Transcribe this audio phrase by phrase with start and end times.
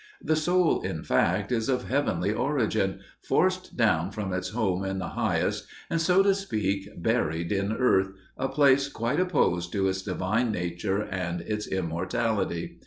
[0.19, 5.09] The soul, in fact, is of heavenly origin, forced down from its home in the
[5.09, 10.51] highest, and, so to speak, buried in earth, a place quite opposed to its divine
[10.51, 12.79] nature and its immortality.